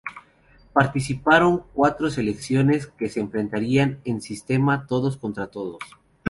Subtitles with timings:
[0.73, 5.77] Participaron cuatro selecciones que se enfrentarían en sistema todos contra todos.